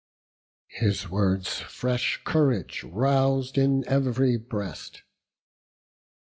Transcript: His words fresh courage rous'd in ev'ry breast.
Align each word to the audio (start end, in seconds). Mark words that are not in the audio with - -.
His 0.71 1.09
words 1.11 1.59
fresh 1.59 2.21
courage 2.23 2.81
rous'd 2.83 3.55
in 3.55 3.87
ev'ry 3.87 4.35
breast. 4.35 5.03